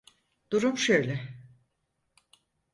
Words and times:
Durum 0.51 0.77
şöyle. 0.77 1.19